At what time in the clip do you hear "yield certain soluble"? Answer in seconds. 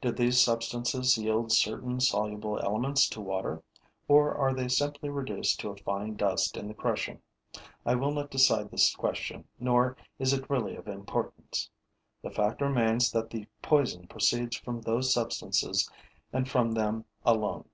1.18-2.56